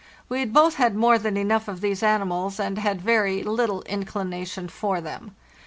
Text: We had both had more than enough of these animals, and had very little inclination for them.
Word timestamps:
We 0.29 0.39
had 0.39 0.51
both 0.51 0.77
had 0.77 0.95
more 0.95 1.19
than 1.19 1.37
enough 1.37 1.67
of 1.67 1.79
these 1.79 2.01
animals, 2.01 2.59
and 2.59 2.79
had 2.79 3.01
very 3.01 3.43
little 3.43 3.83
inclination 3.83 4.67
for 4.67 4.99
them. 4.99 5.35